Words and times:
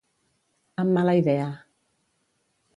Amb 0.85 0.95
mala 0.97 1.15
idea. 1.21 1.47